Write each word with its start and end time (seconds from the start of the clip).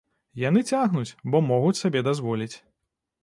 Яны 0.43 0.63
цягнуць, 0.71 1.15
бо 1.35 1.43
могуць 1.51 1.75
сабе 1.81 2.03
дазволіць. 2.09 2.53